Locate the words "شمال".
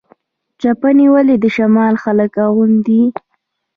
1.55-1.93